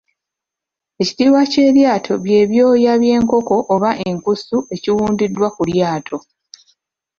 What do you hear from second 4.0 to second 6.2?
enkusu ebiwundiddwa ku lyato.